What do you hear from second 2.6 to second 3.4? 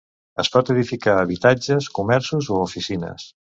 oficines.